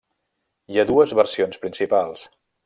[0.73, 2.27] Hi ha dues versions principals.